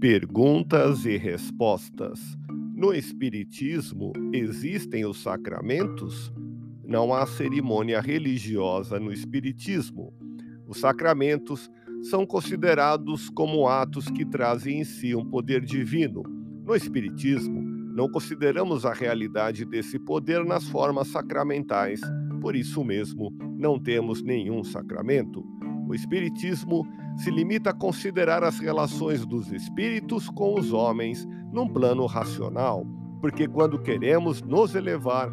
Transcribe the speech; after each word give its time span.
Perguntas 0.00 1.04
e 1.04 1.18
respostas. 1.18 2.18
No 2.74 2.94
Espiritismo 2.94 4.14
existem 4.32 5.04
os 5.04 5.22
sacramentos? 5.22 6.32
Não 6.82 7.12
há 7.12 7.26
cerimônia 7.26 8.00
religiosa 8.00 8.98
no 8.98 9.12
Espiritismo. 9.12 10.10
Os 10.66 10.80
sacramentos 10.80 11.70
são 12.02 12.24
considerados 12.24 13.28
como 13.28 13.68
atos 13.68 14.08
que 14.08 14.24
trazem 14.24 14.80
em 14.80 14.84
si 14.84 15.14
um 15.14 15.22
poder 15.22 15.62
divino. 15.62 16.22
No 16.64 16.74
Espiritismo, 16.74 17.60
não 17.94 18.08
consideramos 18.08 18.86
a 18.86 18.94
realidade 18.94 19.66
desse 19.66 19.98
poder 19.98 20.46
nas 20.46 20.64
formas 20.64 21.08
sacramentais, 21.08 22.00
por 22.40 22.56
isso 22.56 22.82
mesmo 22.82 23.30
não 23.58 23.78
temos 23.78 24.22
nenhum 24.22 24.64
sacramento. 24.64 25.44
O 25.90 25.94
Espiritismo 25.94 26.86
se 27.16 27.32
limita 27.32 27.70
a 27.70 27.74
considerar 27.74 28.44
as 28.44 28.60
relações 28.60 29.26
dos 29.26 29.50
espíritos 29.50 30.30
com 30.30 30.54
os 30.54 30.72
homens 30.72 31.26
num 31.52 31.66
plano 31.66 32.06
racional, 32.06 32.86
porque 33.20 33.48
quando 33.48 33.76
queremos 33.76 34.40
nos 34.40 34.76
elevar, 34.76 35.28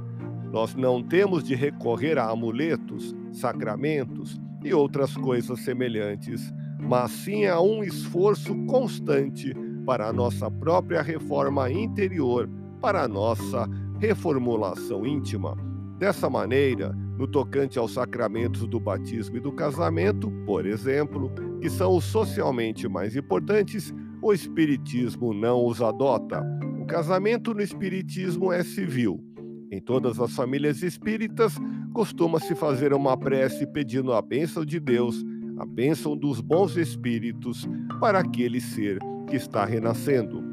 nós 0.51 0.73
não 0.73 1.03
temos 1.03 1.43
de 1.43 1.53
recorrer 1.53 2.17
a 2.17 2.31
amuletos, 2.31 3.15
sacramentos 3.31 4.41
e 4.63 4.73
outras 4.73 5.15
coisas 5.15 5.59
semelhantes, 5.59 6.51
mas 6.79 7.11
sim 7.11 7.45
a 7.45 7.61
um 7.61 7.83
esforço 7.83 8.55
constante 8.65 9.53
para 9.85 10.07
a 10.07 10.13
nossa 10.13 10.49
própria 10.49 11.03
reforma 11.03 11.71
interior, 11.71 12.49
para 12.81 13.03
a 13.03 13.07
nossa 13.07 13.69
reformulação 13.99 15.05
íntima. 15.05 15.55
Dessa 15.99 16.27
maneira, 16.27 16.97
no 17.17 17.27
tocante 17.27 17.79
aos 17.79 17.93
sacramentos 17.93 18.67
do 18.67 18.79
batismo 18.79 19.37
e 19.37 19.39
do 19.39 19.51
casamento, 19.51 20.29
por 20.45 20.65
exemplo, 20.65 21.31
que 21.59 21.69
são 21.69 21.95
os 21.95 22.03
socialmente 22.03 22.87
mais 22.87 23.15
importantes, 23.15 23.93
o 24.21 24.31
Espiritismo 24.31 25.33
não 25.33 25.65
os 25.65 25.81
adota. 25.81 26.45
O 26.79 26.85
casamento 26.85 27.53
no 27.53 27.61
Espiritismo 27.61 28.51
é 28.53 28.63
civil. 28.63 29.23
Em 29.71 29.81
todas 29.81 30.19
as 30.19 30.33
famílias 30.33 30.83
espíritas, 30.83 31.55
costuma-se 31.93 32.55
fazer 32.55 32.93
uma 32.93 33.17
prece 33.17 33.65
pedindo 33.65 34.13
a 34.13 34.21
bênção 34.21 34.63
de 34.63 34.79
Deus, 34.79 35.25
a 35.57 35.65
bênção 35.65 36.15
dos 36.15 36.39
bons 36.39 36.77
espíritos 36.77 37.67
para 37.99 38.19
aquele 38.19 38.61
ser 38.61 38.99
que 39.27 39.35
está 39.35 39.65
renascendo. 39.65 40.43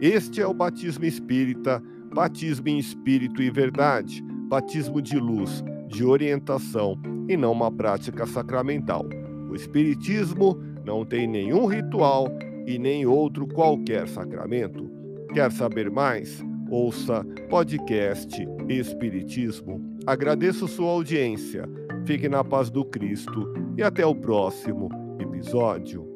Este 0.00 0.40
é 0.40 0.46
o 0.46 0.54
batismo 0.54 1.04
espírita, 1.04 1.82
batismo 2.14 2.68
em 2.68 2.78
espírito 2.78 3.42
e 3.42 3.50
verdade, 3.50 4.22
batismo 4.48 5.00
de 5.00 5.18
luz, 5.18 5.64
de 5.92 6.04
orientação 6.04 6.98
e 7.28 7.36
não 7.36 7.52
uma 7.52 7.70
prática 7.70 8.26
sacramental. 8.26 9.04
O 9.48 9.54
Espiritismo 9.54 10.58
não 10.84 11.04
tem 11.04 11.28
nenhum 11.28 11.66
ritual 11.66 12.26
e 12.66 12.78
nem 12.78 13.06
outro 13.06 13.46
qualquer 13.46 14.08
sacramento. 14.08 14.90
Quer 15.32 15.52
saber 15.52 15.90
mais? 15.90 16.42
Ouça 16.70 17.24
podcast 17.50 18.42
Espiritismo. 18.68 19.80
Agradeço 20.06 20.66
sua 20.66 20.90
audiência. 20.90 21.68
Fique 22.06 22.28
na 22.28 22.42
paz 22.42 22.70
do 22.70 22.84
Cristo 22.84 23.52
e 23.76 23.82
até 23.82 24.04
o 24.06 24.14
próximo 24.14 24.88
episódio. 25.20 26.11